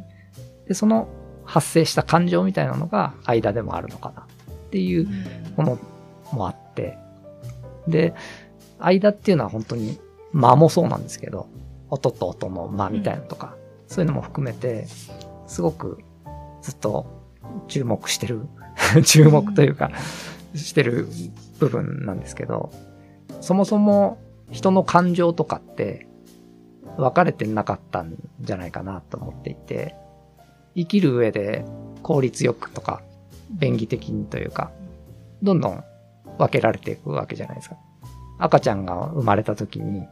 [0.67, 1.07] で、その
[1.45, 4.25] 発生した感情みたいなのが間でもあるのかなっ
[4.71, 5.07] ていう
[5.55, 5.79] もの
[6.33, 6.97] もあって、
[7.88, 8.15] で、
[8.79, 9.99] 間っていうのは本当に
[10.33, 11.47] 間もそうなんですけど、
[11.91, 13.55] 音と音の間みたいなのとか、
[13.86, 14.88] そういうのも含めて、
[15.45, 15.99] すごく
[16.63, 17.05] ずっと
[17.67, 18.47] 注目してる
[19.05, 19.91] 注目というか、
[20.55, 21.07] してる
[21.60, 22.71] 部分なんですけど、
[23.41, 24.17] そもそも
[24.49, 26.06] 人の感情とかって
[26.97, 29.95] 分かれてなかったんじゃないかなと思っていて、
[30.75, 31.63] 生きる上で
[32.03, 33.01] 効率よくとか、
[33.51, 34.71] 便宜的にというか、
[35.41, 35.83] どんどん
[36.38, 37.77] 分けられていくわけじゃないですか。
[38.39, 40.07] 赤ちゃんが生まれた時に、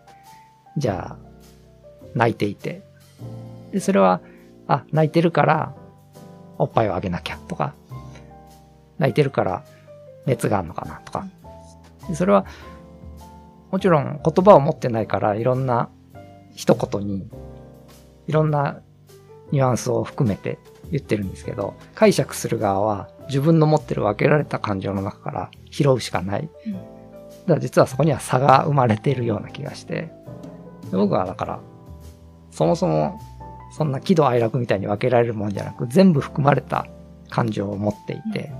[0.78, 1.26] じゃあ、
[2.14, 2.84] 泣いていて。
[3.72, 4.22] で、それは、
[4.68, 5.76] あ、泣いてるから、
[6.58, 7.74] おっぱいをあげなきゃとか、
[8.98, 9.64] 泣いてるから
[10.26, 11.28] 熱があるのかなとか。
[12.08, 12.46] でそれは、
[13.72, 15.90] もちろん言葉を持ってないからいろんな
[16.56, 17.30] 一言に
[18.28, 18.82] いろんな
[19.52, 20.58] ニュアンスを含めて
[20.92, 26.50] 言ってるんですけど、解釈する側は自分の持ってる分けられた感情の中から拾うしかない。
[26.66, 26.86] うん、だか
[27.56, 30.12] ら実はそこには差が生まれているような気がして、
[30.92, 31.60] 僕はだから、
[32.52, 33.20] そもそも
[33.72, 36.88] そんな喜怒哀楽みたいに分けられるもんじゃなく、全部含まれた
[37.30, 38.52] 感情を持っていて、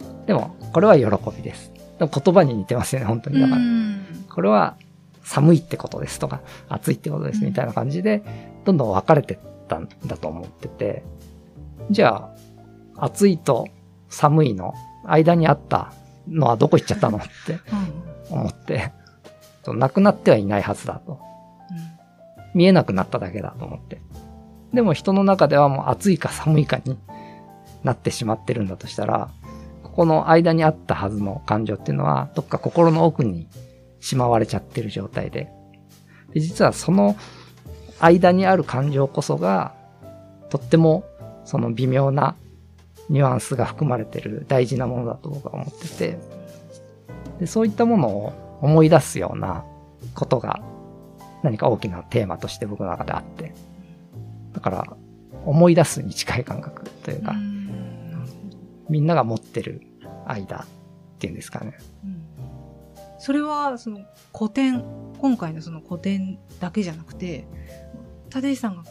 [0.00, 1.72] うん、でも、これは喜びです。
[1.98, 3.40] でも言葉に似てますよね、本当に。
[3.40, 3.60] だから、
[4.34, 4.76] これは
[5.30, 8.24] 寒いってことですとか、暑いってことですみたいな感じで、
[8.64, 9.38] どんどん分かれてっ
[9.68, 11.04] たんだと思ってて、
[11.88, 12.28] じゃ
[12.96, 13.68] あ、暑いと
[14.08, 14.74] 寒いの
[15.06, 15.92] 間にあった
[16.26, 17.60] のはどこ行っちゃったのって
[18.28, 18.92] 思って、
[19.68, 21.20] なくなってはいないはずだと。
[22.52, 24.00] 見えなくなっただけだと思って。
[24.74, 26.98] でも人の中ではもう暑いか寒いかに
[27.84, 29.30] なってしまってるんだとしたら、
[29.84, 33.46] ここの間にあったはずの感情っていうのは、どっか心の奥に
[34.00, 35.50] しまわれちゃってる状態で。
[36.32, 37.16] で実はその
[37.98, 39.74] 間にある感情こそが、
[40.48, 41.04] とっても
[41.44, 42.36] その微妙な
[43.08, 46.18] ニュアンスが含まれてる大事なものだと僕は思ってて、
[47.38, 49.64] でそういったものを思い出すような
[50.14, 50.62] ことが
[51.42, 53.54] 何か大きなテーマとして僕の中であって、
[54.52, 54.96] だから
[55.44, 57.34] 思い出すに近い感覚というか、
[58.88, 59.82] みんなが持ってる
[60.26, 60.66] 間っ
[61.18, 61.78] ていうんですかね。
[63.20, 64.00] それは、その
[64.36, 64.82] 古典、
[65.18, 67.46] 今回のその古典だけじゃなくて、
[68.34, 68.84] 立石さんが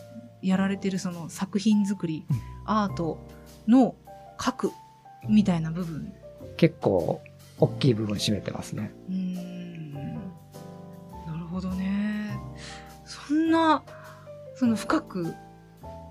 [0.44, 3.18] やられてるその作品作り、うん、アート
[3.68, 3.96] の
[4.40, 4.72] 書く
[5.28, 6.14] みたいな部分
[6.58, 7.22] 結構
[7.60, 8.94] 大きい部分占めてますね。
[9.10, 9.34] うん
[10.14, 12.40] なるほどね。
[13.06, 13.84] そんな、
[14.54, 15.34] その深く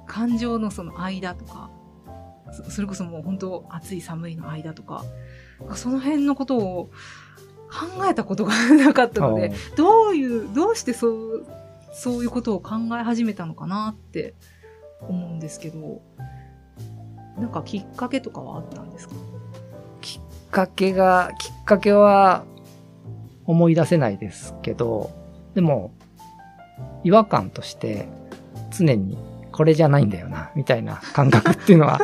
[0.06, 1.70] 感情のその間とか、
[2.68, 5.04] それこそもう本当暑い寒いの間とか、
[5.76, 6.90] その辺のことを
[7.70, 11.46] 考えたことがなかったので、どういう、どうしてそう、
[11.92, 14.34] そういうことを考え始めたのかなって
[15.00, 16.00] 思うんですけど、
[17.38, 19.14] なんかきっかけとかはあったんですか？
[20.00, 22.44] きっかけが、きっかけは
[23.44, 25.10] 思い出せないですけど、
[25.54, 25.92] でも、
[27.04, 28.08] 違和感として
[28.76, 29.18] 常に
[29.52, 32.00] これじゃないんだよな、みたいな感覚っていうのは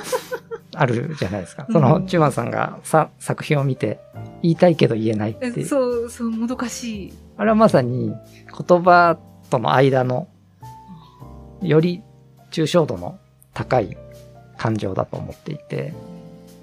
[0.75, 1.67] あるじゃないですか。
[1.71, 4.01] その、チューマンさんがさ作品を見て
[4.43, 5.67] 言いたいけど言えないっていう。
[5.67, 7.13] そう、そう、もどかしい。
[7.37, 8.13] あれはまさに
[8.69, 9.19] 言葉
[9.51, 10.29] との間の
[11.63, 12.03] より
[12.51, 13.19] 抽象度の
[13.53, 13.97] 高い
[14.57, 15.95] 感情だと思っていて、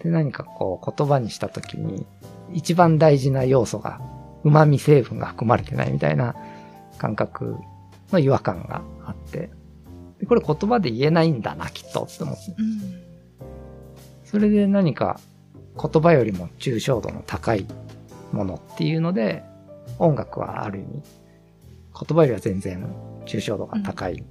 [0.04, 2.06] で、何かこう言葉にした時に
[2.54, 4.02] 一番大事な要素が
[4.44, 6.36] 旨味成分が含まれてないみたいな
[6.98, 7.58] 感覚
[8.12, 9.50] の違和感があって、
[10.28, 12.42] これ言葉で言えないんだな、きっとって思って。
[12.58, 13.11] うん、
[14.32, 15.20] それで何か
[15.78, 17.66] 言葉よりも抽象度の高い
[18.32, 19.44] ものっていうので、
[20.00, 21.04] 音楽はある意味、
[22.08, 22.88] 言葉よりは全然
[23.26, 24.24] 抽象度が高い。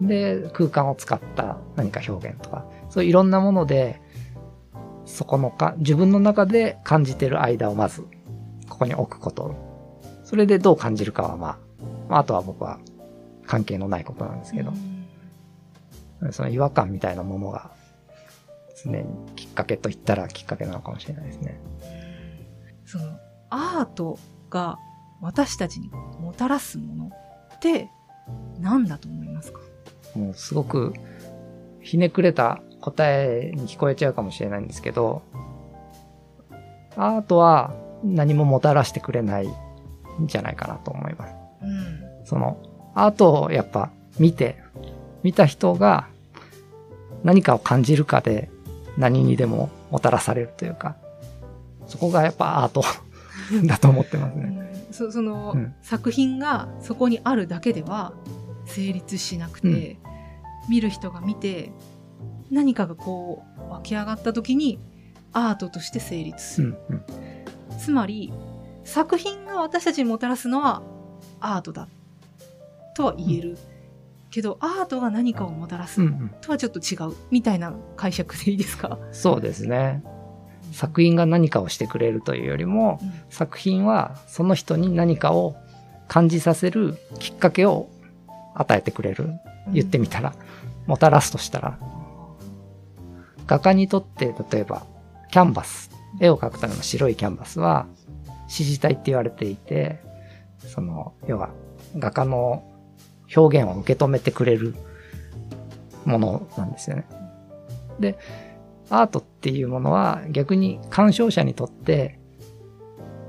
[0.00, 4.00] うん、で、空間を使った何か表現とか、そういろんなもので、
[5.04, 8.02] そこのか、自分の中で感じてる間をまず、
[8.68, 9.52] ここに置くこと。
[10.22, 11.58] それでどう感じるかはま
[12.08, 12.78] あ、あとは僕は
[13.46, 14.72] 関係のないことなんですけど、
[16.20, 17.76] うん、その違和感みたいなものが
[18.84, 19.04] 常に
[19.36, 21.60] きっかけと言ったらきっかけなのかもしれないですね。
[22.84, 23.04] その
[23.50, 24.18] アート
[24.50, 24.78] が
[25.20, 25.88] 私たちに
[26.20, 27.10] もたらすもの
[27.56, 27.90] って
[28.60, 29.60] 何だと思いますか？
[30.14, 30.94] もうすごく
[31.80, 35.22] ひねくれた答えに聞こえちゃうかもしれないんですけど、
[36.96, 39.52] アートは何ももたらしてくれないん
[40.26, 41.34] じゃないかなと思います。
[41.62, 42.62] うん、その、
[42.94, 44.62] アートをやっぱ見て、
[45.22, 46.06] 見た人が
[47.24, 48.50] 何かを感じるかで
[48.98, 50.96] 何にでももたらされるというか、
[51.86, 52.82] そこがやっぱアート
[53.64, 54.86] だと思ってますね。
[54.90, 58.12] そその、うん、作品がそこにあるだけでは
[58.66, 61.72] 成立しなくて、うん、見る人が見て
[62.50, 64.78] 何かがこう湧き上がった時に
[65.32, 68.32] アートとして成立する、うんうん、つまり
[68.84, 70.82] 作品が私たちにもたらすのは
[71.40, 71.88] アートだ
[72.96, 73.58] とは言える、うん、
[74.30, 76.00] けどアートが何かをもたらす
[76.40, 80.02] とはちょっと違うみたいな解釈でいいですか、そうですね。
[80.72, 85.56] 作品が何かをしてくれるというよりも、うん、作品はその人に何かを
[86.08, 87.88] 感じさせるきっかけを
[88.54, 89.30] 与えてくれる。
[89.72, 90.34] 言ってみたら、
[90.86, 91.78] もたらすとしたら、
[93.46, 94.86] 画家にとって例えば
[95.30, 97.86] キャンバス、絵を描くための白いキャンバスは、
[98.44, 100.00] 指示体って言われていて、
[100.58, 101.50] その、要は
[101.96, 102.64] 画家の
[103.36, 104.74] 表現を受け止めてくれる
[106.04, 107.06] ものなんですよね。
[108.00, 108.18] で、
[108.90, 112.18] アートっていうものは逆に鑑賞者にとって、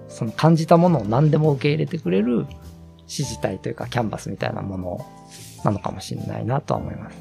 [0.08, 2.45] その感じたものを何でも受け入れてくれる
[3.02, 5.06] 指示体というかキャンバスみたいなもの
[5.64, 7.18] なのかもしれないなとは思います。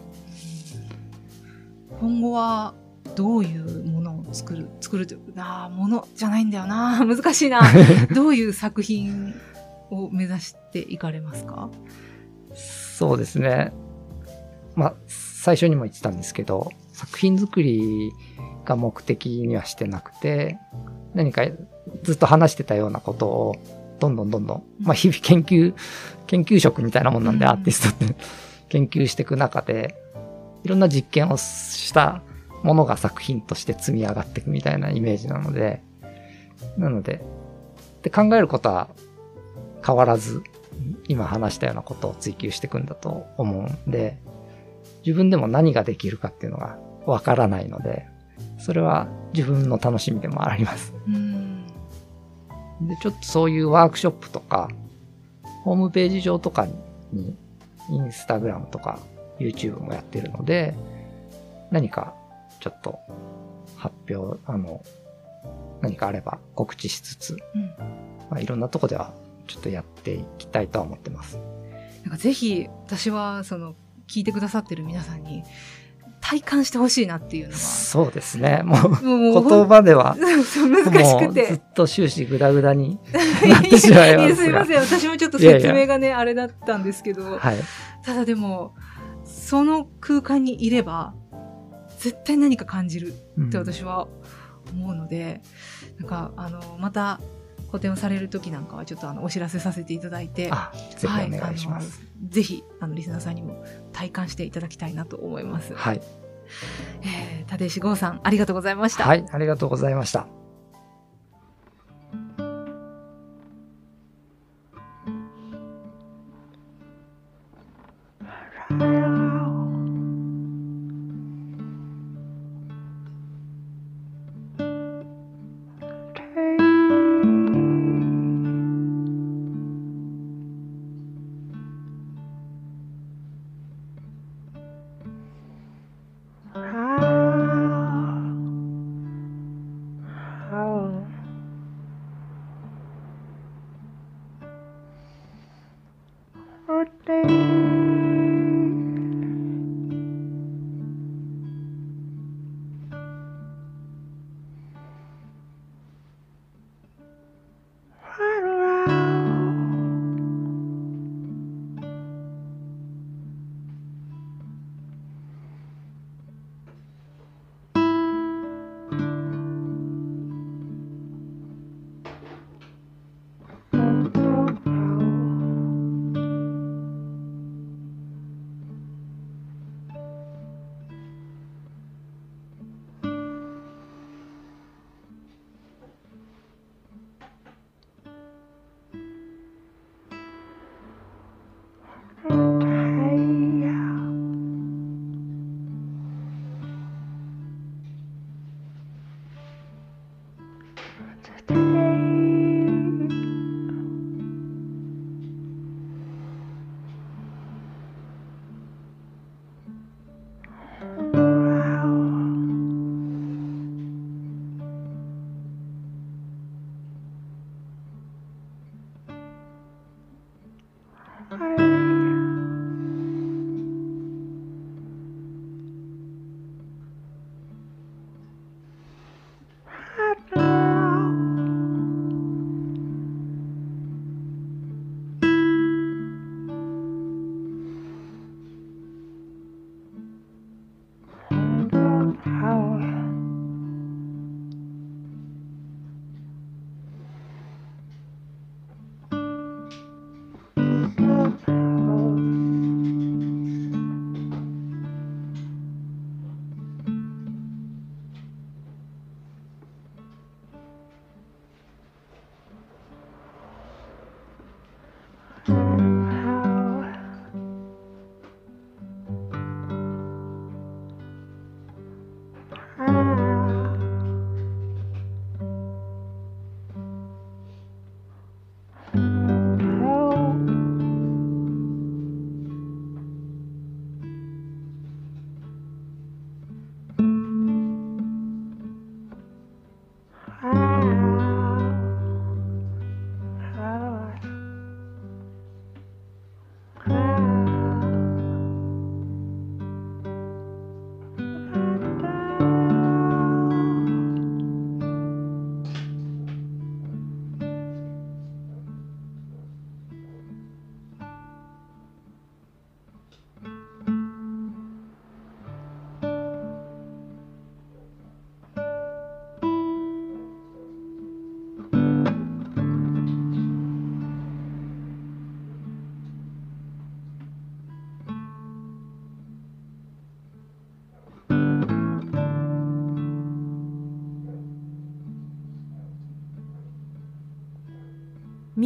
[2.01, 2.75] 今後は
[3.17, 7.05] どういうものを作る作るというああ、ものじゃないんだよな。
[7.05, 7.61] 難しいな。
[8.15, 9.35] どういう作品
[9.91, 11.71] を目指していかれますか？
[12.99, 13.73] そうですね。
[14.75, 18.11] まあ、最初にも言ってたんですけど、作品作り
[18.65, 20.59] が目的にはしてなくて、
[21.15, 21.43] 何か
[22.03, 23.55] ずっと話してたようなことを、
[24.01, 25.75] どんどんどんどん、まあ日々研究、
[26.27, 28.17] 研究職みたいなもんなんで、アーティストって。
[28.69, 29.95] 研究していく中で、
[30.65, 32.23] いろんな実験をした
[32.65, 35.85] ものが作品として積み上がっていくみたいなイメージなので、
[36.77, 37.23] なので、
[38.03, 38.89] で考えることは
[39.87, 40.43] 変わらず
[41.09, 44.19] 今話したようなことを追求していくんだと思うんで、
[45.05, 48.07] 自分でも何ができるかっていうのがわからないので、
[48.59, 50.93] それは自分の楽しみでもあります。
[52.81, 54.69] で、ちょっとそういうワークショップとか、
[55.65, 56.67] ホームページ上とか
[57.13, 57.37] に、
[57.91, 58.99] インスタグラムとか
[59.39, 60.75] YouTube もやってるので、
[61.71, 62.15] 何か
[62.61, 62.99] ちょっと
[63.77, 64.83] 発表、あの、
[65.81, 67.63] 何かあれば告知しつつ、うん、
[68.31, 69.13] まあ、いろんなとこでは
[69.49, 71.39] ちょっとやっていきたいとは思ってます。
[72.05, 73.75] なんかぜひ、私は、その、
[74.07, 75.43] 聞いてくださってる皆さんに、
[76.21, 77.59] 体感してほしいなっていうのは。
[77.59, 78.63] そうですね。
[78.65, 81.47] もう、もう言葉では、難しくて。
[81.47, 82.99] ずっと終始グダグダに
[83.49, 84.81] なってしまいますすいません。
[84.81, 87.57] 私もちょっと説明がね、いやいやあれだったんですけど、はい、
[88.05, 88.75] ただでも、
[89.25, 91.15] その空間にいれば、
[91.99, 94.09] 絶対何か感じるって私は
[94.71, 95.41] 思うので、
[95.99, 97.21] うん、なんか、あの、また、
[97.71, 100.51] 個展をされる時なんかはちょっとあのお知らせさせていただいて、
[100.97, 102.01] ぜひお願いします。
[102.01, 105.75] はい、ぜひあのリスナーさんにも体感していただきたいなと思います。
[105.75, 106.01] はい。
[107.03, 109.05] えー、立石剛さんありがとうございました。
[109.05, 110.38] はい、ありがとうございました。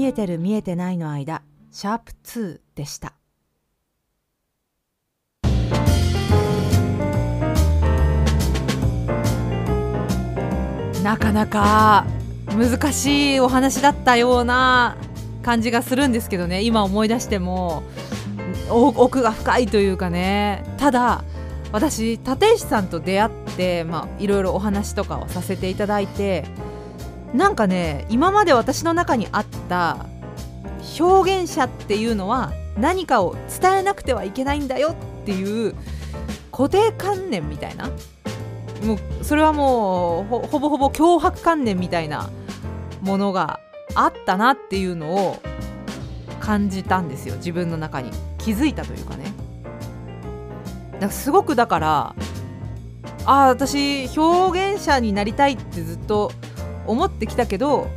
[0.03, 3.15] 見えてる見えてないの間シャープ2でした。
[11.05, 12.05] なかなか
[12.49, 14.97] 難しいお話だったような
[15.45, 16.63] 感じがするんですけどね。
[16.63, 17.85] 今思い出しても
[18.69, 20.65] 奥が深いというかね。
[20.79, 21.23] ただ
[21.71, 26.45] 私立石さんと出会ってまあいろいろお話とかをさせていただいて
[27.35, 30.07] なんかね今まで私の中にあった
[30.99, 35.75] 表現者っていうのは何かを伝えなくてはいけないんだよっていう
[36.51, 37.91] 固定観念みたいな。
[38.83, 42.31] もうそれはもうほぼほぼ脅迫観念みたいな
[43.01, 43.61] ものが
[43.95, 45.41] あったなっていうのを
[46.41, 48.11] 感じたんですよ自分の中に。
[48.39, 49.33] 気づいたというかね。
[50.99, 52.15] だかすごくだから
[53.25, 56.33] ああ私表現者になりたいってずっと
[56.87, 57.89] 思ってきたけど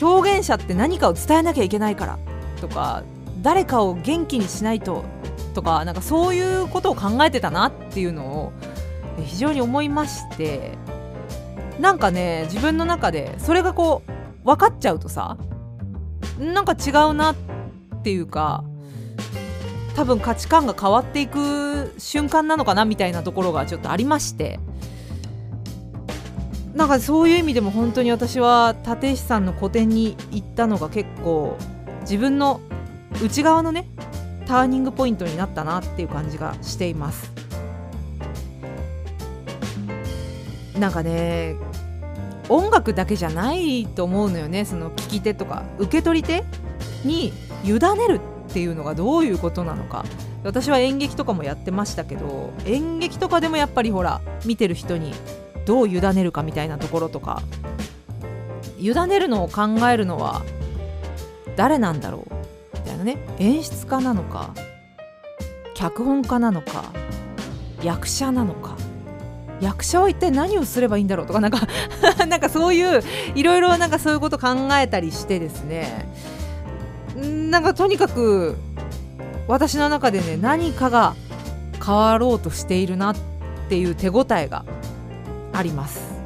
[0.00, 2.18] 表現者って何かを伝えなきゃいけないから
[2.60, 3.02] とか
[3.42, 5.04] 誰かを元気にしないと
[5.54, 8.52] とかなんかそういうことを考えてたなっていうのを
[9.24, 10.72] 非常に思いまして
[11.80, 15.36] なんかね自分の中でそれがこう分かっちゃうとさ
[16.38, 17.36] なんか違うなっ
[18.02, 18.64] ていうか
[19.96, 24.60] 多分価値観が変わっていく瞬間なのかなみたいなところがちょっとありまして
[26.78, 31.58] なんかそういう意味でも本当に私は立石さんの個展に行ったのが結構
[32.02, 32.60] 自分の
[33.20, 33.88] 内側のね
[34.46, 37.32] ターニングポイントになったなっていう感じがしています。
[40.78, 41.56] なんかね
[42.48, 46.44] 音楽だけじゃないと思うのよねその聞き手とか受け取り手
[47.04, 47.32] に
[47.64, 48.20] 委ねる
[48.50, 50.04] っていうのがどういうことなのか。
[50.44, 55.12] 私は演劇とかもやってましたけど演劇とかでもやっぱりほら見てる人に
[55.68, 57.42] どう委ねるかみたいなところとか
[58.78, 60.42] 委ねるのを考えるのは
[61.56, 62.34] 誰なんだろう？
[62.78, 63.18] みたいなね。
[63.38, 64.54] 演出家なのか
[65.74, 66.84] 脚本家なのか
[67.82, 68.76] 役者なのか。
[69.60, 71.66] 役者は一体何をすればいいんだろうとかなんか
[72.26, 73.02] なんかそういう
[73.34, 74.50] いろいろなんかそういうこと考
[74.80, 76.08] えたりしてですね。
[77.50, 78.56] なんかとにかく
[79.48, 81.14] 私の中でね何かが
[81.84, 83.16] 変わろうとしているなっ
[83.68, 84.64] ていう手応えが
[85.58, 86.18] あります。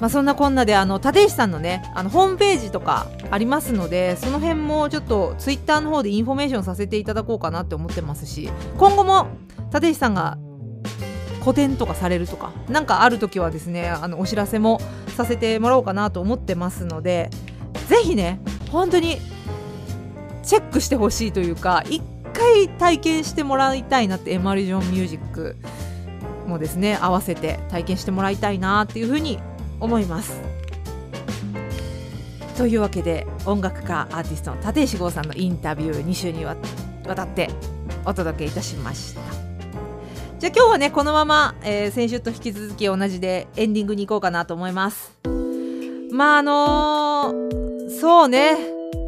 [0.00, 8.48] まあ、そんなこんなであの立石さんのねあのホームページとかありますのでその辺もちょっとツイッターの方でインフォメーションさせていただこうかなって思ってますし
[8.78, 9.28] 今後も
[9.74, 10.38] 立石さんが
[11.44, 17.28] 個展とかされるとか何かある時はですねあのお知らせもさせてもらおうかなと思ってますので
[17.88, 18.40] 是非ね
[18.70, 19.18] 本当に
[20.42, 22.02] チェックしてほしいというか一
[22.32, 25.56] 回体験してもらいたいなってエマリジョンミュージック
[26.50, 29.38] もですね合わせて体験してもらいたいなっていうふうに
[29.78, 30.42] 思います。
[32.58, 36.56] というわけで音楽家アーティストの立石剛さんのインタビュー2週にわ
[37.16, 37.48] たって
[38.04, 39.20] お届けいたしました。
[40.38, 45.16] じゃあ今日はねこのまま、えー、先週と引き続き同じでエンディングに行こうかなと思います。
[46.12, 48.56] まああのー、そうね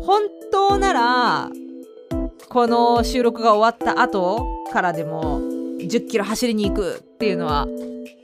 [0.02, 1.50] 本当なら
[2.48, 5.51] この収録が終わった後からでも
[5.86, 7.66] 10キロ走りに行くっていうのは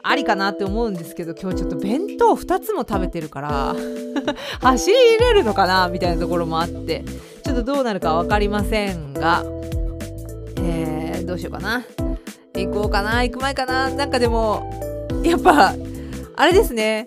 [0.02, 3.76] ありかなって思うんですけど今日ちょっと弁当2つも食べてるから
[4.60, 7.04] 走りれるのかなみたいなところもあって
[7.44, 9.44] ちょっとどうなるか分かりませんが
[10.60, 11.84] えー、どうしようかな。
[12.54, 13.88] 行こうかな行く前かな。
[13.90, 14.68] なんかでも
[15.22, 15.74] やっぱ
[16.36, 17.06] あれですね。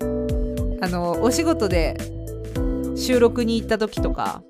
[0.82, 1.98] あのお仕事で
[2.96, 4.42] 収録に行った時とか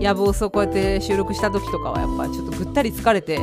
[0.00, 3.38] 野望をそうこうやって収録した時とかはやっぱちょっとぐったり疲れて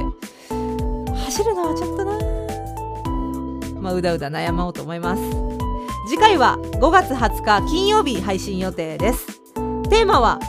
[1.26, 2.20] 走るのはちょっとな
[3.82, 5.22] まあ、うだうだ悩まおうと思います。
[6.08, 9.42] 次回は5月20日金曜日配信予定です。
[9.90, 10.40] テーマは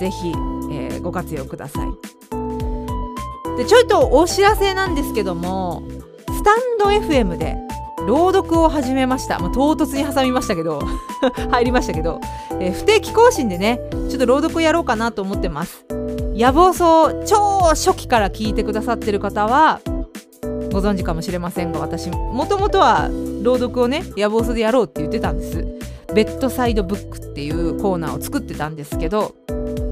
[0.01, 0.30] ぜひ、
[0.72, 1.89] えー、ご活用ください。
[3.57, 5.82] で、ちょいとお知らせなんですけども、
[6.26, 7.57] スタンド FM で
[8.09, 9.38] 朗読を始めました。
[9.38, 10.82] まあ、唐突に挟みましたけど、
[11.52, 12.20] 入りましたけど、
[12.59, 15.84] えー、不定期更新でね、ちょっと朗読やろうかなと思ってます。
[16.34, 19.80] 野望層超初期から聞いてくださってる方は、
[20.72, 23.11] ご存知かもしれませんが、私、もともとは
[23.42, 25.78] 朗読をね、野望層でやろうって言ってたんです。
[26.14, 29.34] ベッドサイドブックっていうコーナーを作ってたんですけど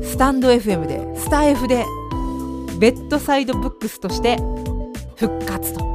[0.02, 1.84] スタンド FM でスタ F で
[2.78, 4.38] ベッドサイドブックスとして
[5.16, 5.85] 復活と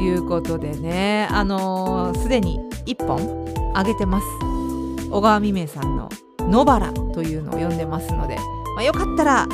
[0.00, 1.28] いうことでね。
[1.30, 3.18] あのす、でに1本
[3.74, 4.26] 上げてます。
[5.10, 8.36] 小川未明さんの「野原」というのを読んでますので、
[8.76, 9.46] まあ、よかったら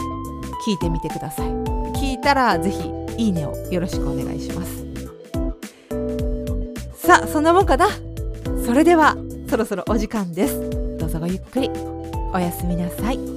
[0.67, 1.49] 聞いてみてください。
[1.95, 4.87] 聞いたらぜひいいねをよろしくお願いします。
[6.95, 7.89] さあそんなもんかな。
[8.65, 9.17] それでは
[9.49, 10.99] そろそろお時間です。
[10.99, 11.71] どうぞごゆっくり。
[12.33, 13.36] おやすみなさい。